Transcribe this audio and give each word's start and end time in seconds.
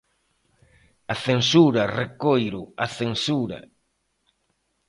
A 1.13 1.15
Censura, 1.25 1.83
recoiro, 2.01 2.61
a 2.85 2.87
Censura. 2.99 3.59